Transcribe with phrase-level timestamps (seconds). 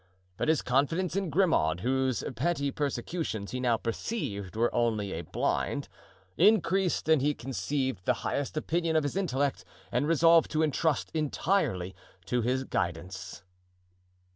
[0.35, 5.87] But his confidence in Grimaud, whose petty persecutions he now perceived were only a blind,
[6.37, 11.93] increased, and he conceived the highest opinion of his intellect and resolved to trust entirely
[12.25, 13.43] to his guidance.